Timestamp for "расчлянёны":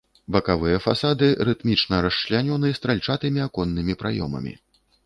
2.09-2.75